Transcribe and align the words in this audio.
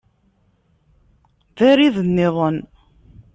D 1.57 1.59
arid-nniḍen. 1.69 2.57